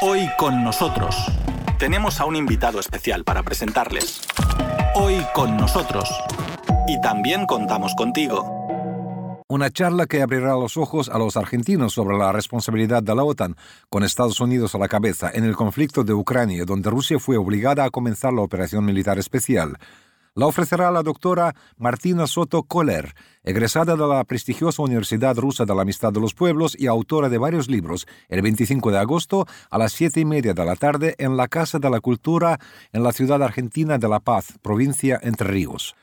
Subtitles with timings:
[0.00, 1.16] Hoy con nosotros
[1.76, 4.20] tenemos a un invitado especial para presentarles.
[4.94, 6.08] Hoy con nosotros.
[6.86, 8.44] Y también contamos contigo.
[9.48, 13.56] Una charla que abrirá los ojos a los argentinos sobre la responsabilidad de la OTAN,
[13.90, 17.84] con Estados Unidos a la cabeza, en el conflicto de Ucrania, donde Rusia fue obligada
[17.84, 19.78] a comenzar la operación militar especial.
[20.38, 23.12] La ofrecerá la doctora Martina Soto Kohler,
[23.42, 27.38] egresada de la prestigiosa Universidad Rusa de la Amistad de los Pueblos y autora de
[27.38, 31.36] varios libros, el 25 de agosto a las siete y media de la tarde en
[31.36, 32.60] la Casa de la Cultura
[32.92, 35.96] en la ciudad argentina de La Paz, provincia Entre Ríos.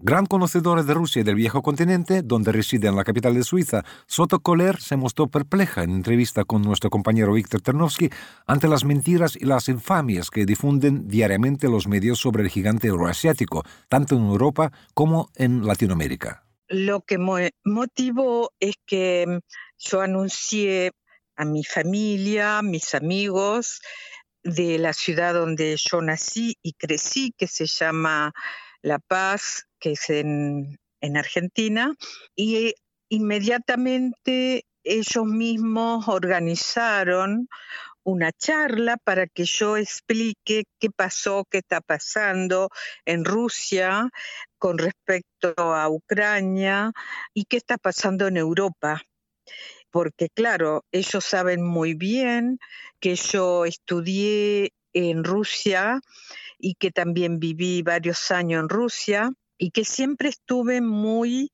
[0.00, 3.82] Gran conocedora de Rusia y del viejo continente, donde reside en la capital de Suiza,
[4.06, 8.08] Soto Kohler se mostró perpleja en entrevista con nuestro compañero Víctor Ternovsky
[8.46, 13.64] ante las mentiras y las infamias que difunden diariamente los medios sobre el gigante euroasiático,
[13.88, 16.44] tanto en Europa como en Latinoamérica.
[16.68, 17.18] Lo que
[17.64, 19.38] motivó es que mm,
[19.78, 20.92] yo anuncié
[21.34, 23.80] a mi familia, mis amigos,
[24.44, 28.32] de la ciudad donde yo nací y crecí, que se llama
[28.88, 30.78] La Paz, que es en,
[31.14, 31.94] Argentina,
[32.34, 32.74] y
[33.10, 37.48] inmediatamente ellos mismos organizaron
[38.02, 42.70] una charla para que yo explique qué pasó, qué está pasando
[43.04, 44.08] en Rusia
[44.56, 46.92] con respecto a Ucrania
[47.34, 49.02] y qué está pasando en Europa.
[49.90, 52.58] Porque claro, ellos saben muy bien
[53.00, 56.00] que yo estudié en Rusia
[56.58, 61.50] y que también viví varios años en Rusia y que siempre estuve muy,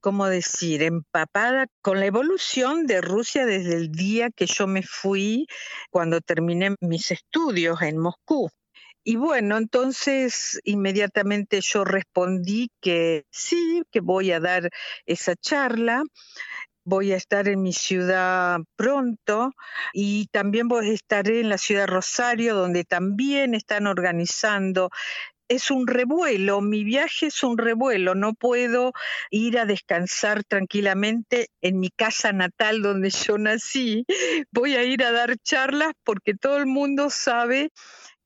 [0.00, 5.46] ¿cómo decir?, empapada con la evolución de Rusia desde el día que yo me fui
[5.90, 8.50] cuando terminé mis estudios en Moscú.
[9.04, 14.68] Y bueno, entonces inmediatamente yo respondí que sí, que voy a dar
[15.06, 16.02] esa charla
[16.88, 19.52] voy a estar en mi ciudad pronto
[19.92, 24.88] y también voy a estar en la ciudad de Rosario, donde también están organizando.
[25.48, 28.92] Es un revuelo, mi viaje es un revuelo, no puedo
[29.30, 34.04] ir a descansar tranquilamente en mi casa natal donde yo nací,
[34.50, 37.70] voy a ir a dar charlas porque todo el mundo sabe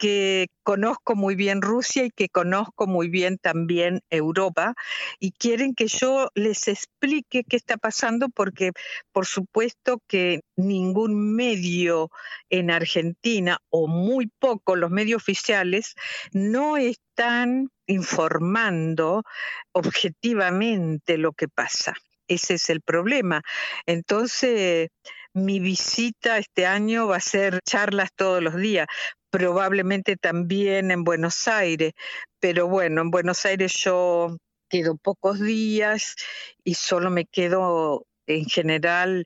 [0.02, 4.74] que conozco muy bien Rusia y que conozco muy bien también Europa
[5.20, 8.72] y quieren que yo les explique qué está pasando porque
[9.12, 12.10] por supuesto que ningún medio
[12.50, 15.94] en Argentina o muy poco los medios oficiales
[16.32, 19.22] no están informando
[19.70, 21.94] objetivamente lo que pasa.
[22.26, 23.42] Ese es el problema.
[23.86, 24.88] Entonces,
[25.34, 28.86] mi visita este año va a ser charlas todos los días,
[29.30, 31.92] probablemente también en Buenos Aires,
[32.40, 34.36] pero bueno, en Buenos Aires yo
[34.68, 36.16] quedo pocos días
[36.64, 39.24] y solo me quedo en general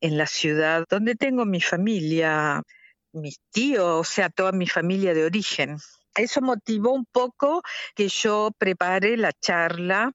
[0.00, 2.62] en la ciudad donde tengo mi familia,
[3.12, 5.78] mis tíos, o sea, toda mi familia de origen.
[6.16, 7.62] Eso motivó un poco
[7.94, 10.12] que yo prepare la charla.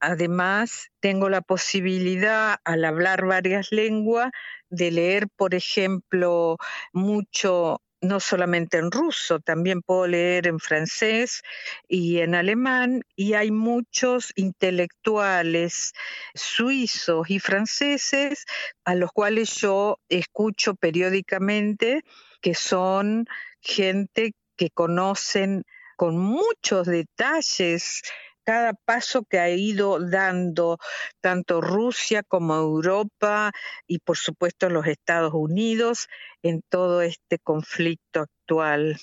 [0.00, 4.30] Además, tengo la posibilidad, al hablar varias lenguas,
[4.70, 6.56] de leer, por ejemplo,
[6.92, 11.42] mucho no solamente en ruso, también puedo leer en francés
[11.88, 15.94] y en alemán, y hay muchos intelectuales
[16.34, 18.44] suizos y franceses
[18.84, 22.04] a los cuales yo escucho periódicamente,
[22.40, 23.26] que son
[23.60, 25.64] gente que conocen
[25.96, 28.02] con muchos detalles
[28.48, 30.78] cada paso que ha ido dando
[31.20, 33.52] tanto Rusia como Europa
[33.86, 36.08] y por supuesto los Estados Unidos
[36.42, 38.98] en todo este conflicto actual.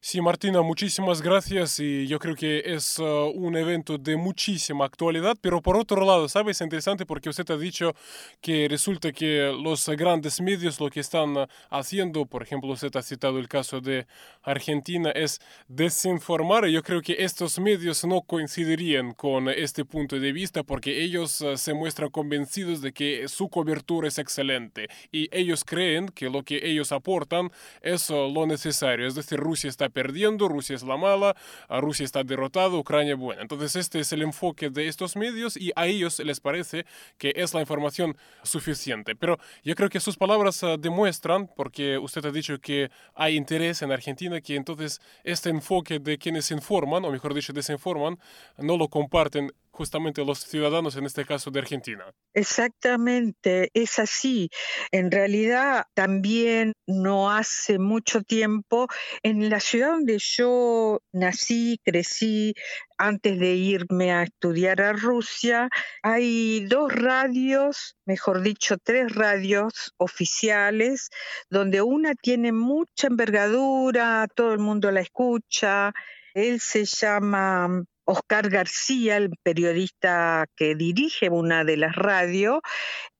[0.00, 5.36] Sí, Martina, muchísimas gracias y yo creo que es uh, un evento de muchísima actualidad,
[5.40, 6.60] pero por otro lado, ¿sabes?
[6.60, 7.92] Interesante porque usted ha dicho
[8.40, 13.02] que resulta que los grandes medios lo que están uh, haciendo, por ejemplo, usted ha
[13.02, 14.06] citado el caso de
[14.42, 20.32] Argentina, es desinformar y yo creo que estos medios no coincidirían con este punto de
[20.32, 25.64] vista porque ellos uh, se muestran convencidos de que su cobertura es excelente y ellos
[25.64, 27.50] creen que lo que ellos aportan
[27.82, 31.36] es lo necesario, es decir, Rusia está perdiendo, Rusia es la mala,
[31.68, 33.42] Rusia está derrotada, Ucrania buena.
[33.42, 36.86] Entonces este es el enfoque de estos medios y a ellos les parece
[37.18, 39.14] que es la información suficiente.
[39.14, 43.82] Pero yo creo que sus palabras ah, demuestran, porque usted ha dicho que hay interés
[43.82, 48.18] en Argentina, que entonces este enfoque de quienes informan, o mejor dicho, desinforman,
[48.58, 52.04] no lo comparten justamente los ciudadanos, en este caso de Argentina.
[52.34, 54.50] Exactamente, es así.
[54.90, 58.88] En realidad, también no hace mucho tiempo,
[59.22, 62.54] en la ciudad donde yo nací, crecí,
[62.96, 65.68] antes de irme a estudiar a Rusia,
[66.02, 71.10] hay dos radios, mejor dicho, tres radios oficiales,
[71.50, 75.92] donde una tiene mucha envergadura, todo el mundo la escucha.
[76.34, 82.60] Él se llama Oscar García, el periodista que dirige una de las radios,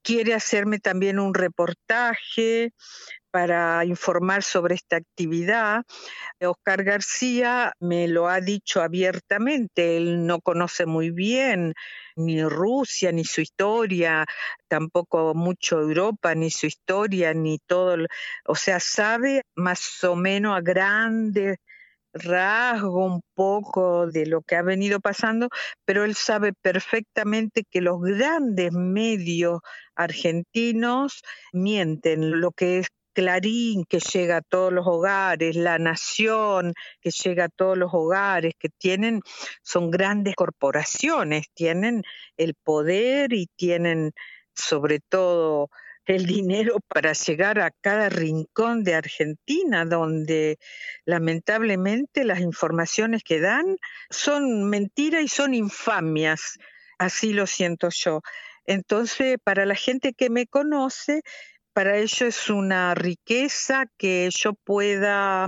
[0.02, 2.73] quiere hacerme también un reportaje
[3.31, 5.82] para informar sobre esta actividad.
[6.40, 11.75] Oscar García me lo ha dicho abiertamente, él no conoce muy bien
[12.17, 14.25] ni Rusia, ni su historia,
[14.69, 18.06] tampoco mucho Europa, ni su historia, ni todo,
[18.46, 21.58] o sea, sabe más o menos a grandes
[22.12, 25.49] rasgo un poco de lo que ha venido pasando,
[25.84, 29.60] pero él sabe perfectamente que los grandes medios
[29.94, 31.22] argentinos
[31.52, 32.88] mienten, lo que es
[33.19, 38.54] Clarín que llega a todos los hogares, La Nación que llega a todos los hogares,
[38.56, 39.22] que tienen,
[39.62, 42.04] son grandes corporaciones, tienen
[42.37, 44.12] el poder y tienen
[44.54, 45.69] sobre todo
[46.08, 50.58] el dinero para llegar a cada rincón de Argentina, donde
[51.05, 53.76] lamentablemente las informaciones que dan
[54.08, 56.58] son mentiras y son infamias,
[56.99, 58.22] así lo siento yo.
[58.64, 61.20] Entonces, para la gente que me conoce,
[61.78, 65.46] para ello es una riqueza que yo pueda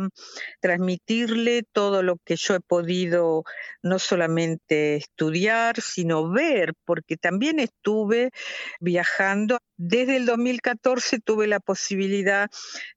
[0.60, 3.42] transmitirle todo lo que yo he podido
[3.82, 8.30] no solamente estudiar, sino ver, porque también estuve
[8.78, 9.58] viajando.
[9.76, 12.48] Desde el 2014 tuve la posibilidad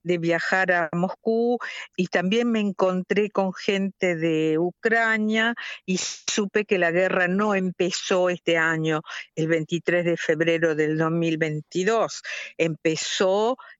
[0.03, 1.57] de viajar a Moscú
[1.95, 8.30] y también me encontré con gente de Ucrania y supe que la guerra no empezó
[8.30, 9.01] este año,
[9.35, 12.21] el 23 de febrero del 2022,
[12.57, 13.23] empezó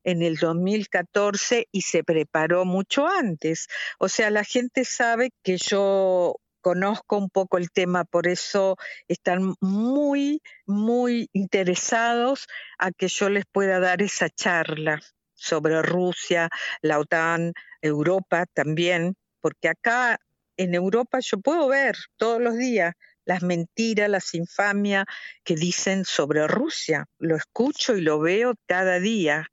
[0.04, 3.68] en el 2014 y se preparó mucho antes.
[3.98, 8.76] O sea, la gente sabe que yo conozco un poco el tema, por eso
[9.06, 12.46] están muy, muy interesados
[12.78, 15.00] a que yo les pueda dar esa charla
[15.34, 16.48] sobre Rusia,
[16.80, 17.52] la OTAN,
[17.82, 20.18] Europa también, porque acá
[20.56, 22.94] en Europa yo puedo ver todos los días
[23.24, 25.04] las mentiras, las infamias
[25.42, 27.06] que dicen sobre Rusia.
[27.18, 29.50] Lo escucho y lo veo cada día.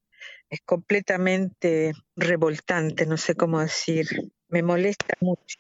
[0.50, 4.08] Es completamente revoltante, no sé cómo decir.
[4.50, 5.58] Me molesta mucho.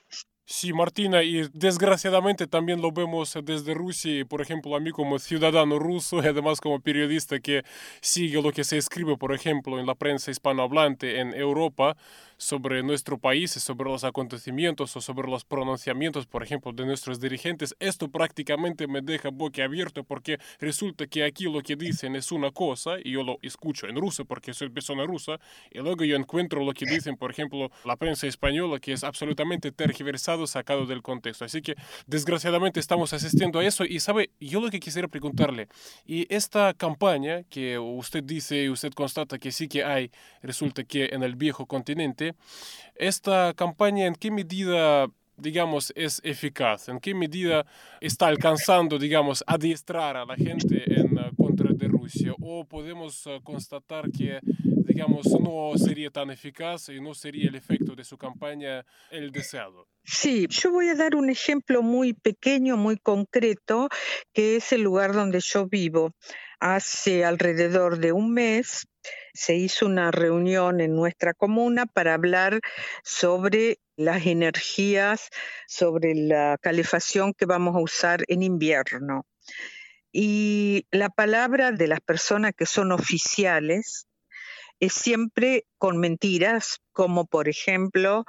[0.53, 5.80] Sí, Martina, y desgraciadamente también lo vemos desde Rusia, por ejemplo, a mí como ciudadano
[5.80, 7.63] ruso y además como periodista que
[8.01, 11.95] sigue lo que se escribe, por ejemplo, en la prensa hispanohablante en Europa,
[12.42, 17.75] sobre nuestro país, sobre los acontecimientos o sobre los pronunciamientos, por ejemplo, de nuestros dirigentes,
[17.80, 22.95] esto prácticamente me deja boquiabierto porque resulta que aquí lo que dicen es una cosa
[23.03, 25.39] y yo lo escucho en ruso porque soy persona rusa
[25.71, 29.71] y luego yo encuentro lo que dicen, por ejemplo, la prensa española que es absolutamente
[30.41, 31.45] tergiversado, sacado del contexto.
[31.45, 31.75] Así que
[32.07, 35.67] desgraciadamente estamos asistiendo a eso y sabe, yo lo que quisiera preguntarle,
[36.05, 40.11] y esta campaña que usted dice y usted constata que sí que hay,
[40.41, 42.35] resulta que en el viejo continente,
[42.95, 45.07] esta campaña en qué medida
[45.38, 46.88] digamos, es eficaz?
[46.88, 47.65] ¿En qué medida
[47.99, 52.33] está alcanzando, digamos, adiestrar a la gente en uh, contra de Rusia?
[52.42, 54.39] ¿O podemos uh, constatar que,
[54.88, 59.88] digamos, no sería tan eficaz y no sería el efecto de su campaña el deseado?
[60.03, 63.89] Sí, yo voy a dar un ejemplo muy pequeño, muy concreto,
[64.33, 66.13] que es el lugar donde yo vivo.
[66.62, 68.88] Hace alrededor de un mes
[69.33, 72.62] se hizo una reunión en nuestra comuna para hablar
[73.03, 75.29] sobre las energías,
[75.67, 79.25] sobre la calefacción que vamos a usar en invierno.
[80.12, 84.08] Y la palabra de las personas que son oficiales
[84.82, 88.25] es siempre con mentiras, como por ejemplo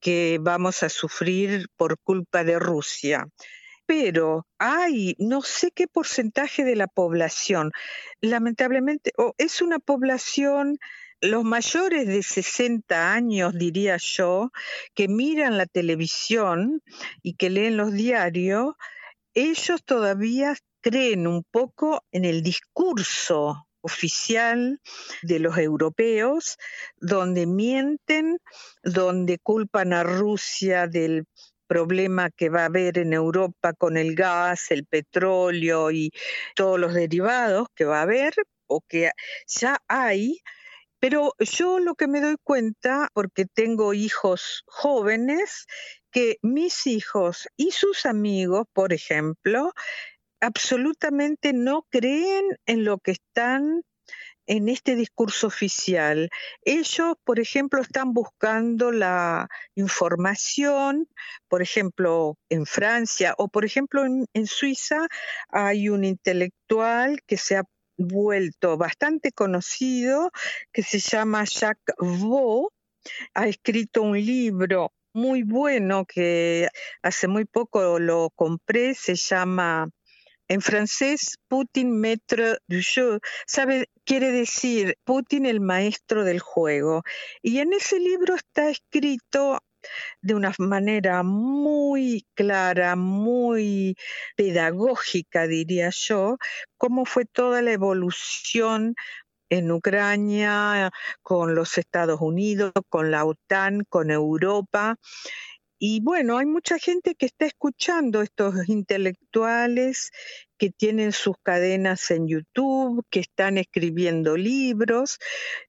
[0.00, 3.28] que vamos a sufrir por culpa de Rusia.
[3.86, 7.72] Pero hay no sé qué porcentaje de la población,
[8.20, 10.78] lamentablemente, es una población,
[11.20, 14.50] los mayores de 60 años, diría yo,
[14.94, 16.82] que miran la televisión
[17.22, 18.74] y que leen los diarios,
[19.34, 24.80] ellos todavía creen un poco en el discurso oficial
[25.22, 26.58] de los europeos,
[26.96, 28.38] donde mienten,
[28.82, 31.26] donde culpan a Rusia del
[31.66, 36.10] problema que va a haber en Europa con el gas, el petróleo y
[36.54, 38.34] todos los derivados que va a haber
[38.66, 39.10] o que
[39.46, 40.40] ya hay.
[40.98, 45.66] Pero yo lo que me doy cuenta, porque tengo hijos jóvenes,
[46.12, 49.72] que mis hijos y sus amigos, por ejemplo,
[50.42, 53.84] absolutamente no creen en lo que están
[54.46, 56.28] en este discurso oficial.
[56.64, 61.08] Ellos, por ejemplo, están buscando la información,
[61.48, 65.06] por ejemplo, en Francia o, por ejemplo, en, Suiza
[65.48, 67.62] hay un intelectual que se ha
[67.96, 70.32] vuelto bastante conocido,
[70.72, 72.74] que se llama Jacques Vaux,
[73.34, 76.68] ha escrito un libro muy bueno que
[77.02, 79.88] hace muy poco lo compré, se llama
[80.52, 83.18] en francés, Putin, maître du jeu,
[84.04, 87.02] quiere decir Putin, el maestro del juego.
[87.42, 89.60] Y en ese libro está escrito
[90.20, 93.96] de una manera muy clara, muy
[94.36, 96.36] pedagógica, diría yo,
[96.76, 98.94] cómo fue toda la evolución
[99.48, 100.90] en Ucrania,
[101.22, 104.96] con los Estados Unidos, con la OTAN, con Europa.
[105.84, 110.12] Y bueno, hay mucha gente que está escuchando estos intelectuales
[110.56, 115.18] que tienen sus cadenas en YouTube, que están escribiendo libros,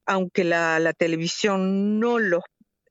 [0.06, 2.44] aunque la, la televisión no los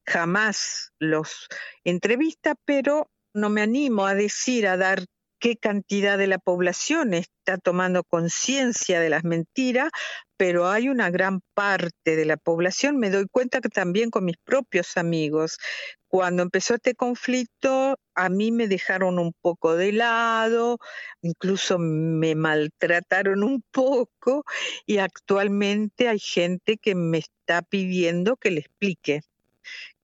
[0.04, 1.46] jamás los
[1.84, 5.04] entrevista, pero no me animo a decir, a dar
[5.42, 9.90] qué cantidad de la población está tomando conciencia de las mentiras,
[10.36, 14.36] pero hay una gran parte de la población, me doy cuenta que también con mis
[14.36, 15.58] propios amigos,
[16.06, 20.78] cuando empezó este conflicto, a mí me dejaron un poco de lado,
[21.22, 24.44] incluso me maltrataron un poco
[24.86, 29.22] y actualmente hay gente que me está pidiendo que le explique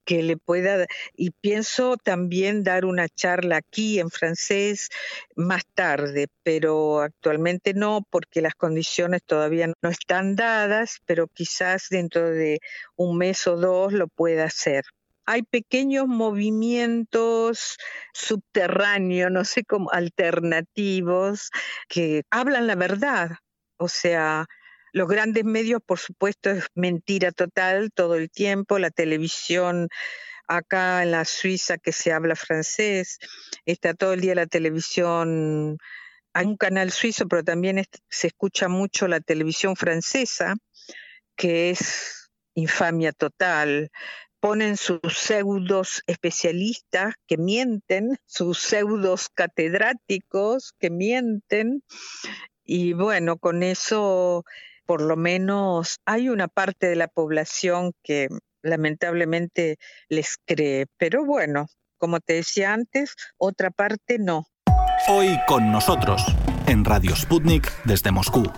[0.08, 4.88] que le pueda, y pienso también dar una charla aquí en francés
[5.36, 12.30] más tarde, pero actualmente no, porque las condiciones todavía no están dadas, pero quizás dentro
[12.30, 12.58] de
[12.96, 14.86] un mes o dos lo pueda hacer
[15.26, 17.76] hay pequeños movimientos
[18.14, 21.50] subterráneos, no sé cómo, alternativos,
[21.86, 23.32] que hablan la verdad.
[23.76, 24.46] O sea,
[24.98, 28.78] los grandes medios, por supuesto, es mentira total todo el tiempo.
[28.78, 29.88] La televisión
[30.48, 33.18] acá en la Suiza que se habla francés,
[33.64, 35.78] está todo el día la televisión.
[36.32, 40.56] Hay un canal suizo, pero también se escucha mucho la televisión francesa,
[41.36, 43.90] que es infamia total
[44.40, 51.82] ponen sus pseudos especialistas que mienten, sus pseudos catedráticos que mienten,
[52.64, 54.44] y bueno, con eso
[54.88, 58.28] por lo menos hay una parte de la población que
[58.62, 59.76] lamentablemente
[60.08, 61.66] les cree, pero bueno,
[61.98, 64.46] como te decía antes, otra parte no.
[65.06, 66.24] Hoy con nosotros,
[66.66, 68.50] en Radio Sputnik desde Moscú.